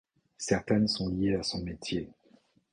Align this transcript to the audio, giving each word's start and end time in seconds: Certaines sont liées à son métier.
Certaines 0.39 0.87
sont 0.87 1.09
liées 1.09 1.35
à 1.35 1.43
son 1.43 1.61
métier. 1.61 2.09